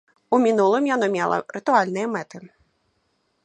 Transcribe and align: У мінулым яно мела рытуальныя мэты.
У 0.35 0.37
мінулым 0.45 0.87
яно 0.91 1.09
мела 1.15 1.37
рытуальныя 1.57 2.11
мэты. 2.17 2.37